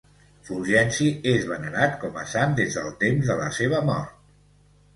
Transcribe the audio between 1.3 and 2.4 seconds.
és venerat com a